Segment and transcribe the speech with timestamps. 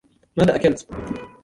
[0.37, 0.87] ماذا أكلت؟